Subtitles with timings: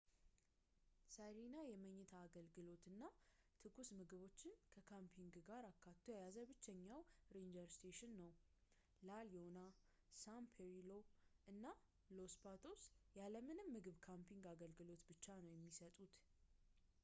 [1.13, 3.03] sirena የመኝታ አገልግሎትንና
[3.63, 4.39] ትኩስ ምግቦች
[4.73, 7.03] ከካምፒንግ ጋር አካቶ የያዘ ብቸኛው
[7.37, 8.31] ranger station ነው
[9.09, 9.67] la leona
[10.23, 10.99] san pedrillo
[11.53, 11.63] እና
[12.19, 12.83] los patos
[13.19, 16.15] ያለ ምንም ምግብ የካምፒንግ አገልግሎትን ብቻ ነው የሚሰጡት